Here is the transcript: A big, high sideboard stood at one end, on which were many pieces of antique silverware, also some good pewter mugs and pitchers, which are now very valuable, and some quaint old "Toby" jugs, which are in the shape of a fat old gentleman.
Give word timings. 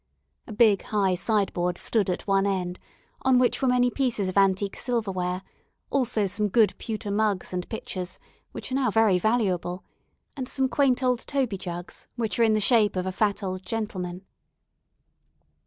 A 0.47 0.51
big, 0.51 0.81
high 0.81 1.13
sideboard 1.13 1.77
stood 1.77 2.09
at 2.09 2.25
one 2.25 2.47
end, 2.47 2.79
on 3.21 3.37
which 3.37 3.61
were 3.61 3.67
many 3.67 3.91
pieces 3.91 4.29
of 4.29 4.35
antique 4.35 4.75
silverware, 4.75 5.43
also 5.91 6.25
some 6.25 6.47
good 6.47 6.73
pewter 6.79 7.11
mugs 7.11 7.53
and 7.53 7.69
pitchers, 7.69 8.17
which 8.51 8.71
are 8.71 8.75
now 8.75 8.89
very 8.89 9.19
valuable, 9.19 9.83
and 10.35 10.47
some 10.49 10.67
quaint 10.67 11.03
old 11.03 11.19
"Toby" 11.27 11.59
jugs, 11.59 12.07
which 12.15 12.39
are 12.39 12.43
in 12.43 12.53
the 12.53 12.59
shape 12.59 12.95
of 12.95 13.05
a 13.05 13.11
fat 13.11 13.43
old 13.43 13.61
gentleman. 13.63 14.25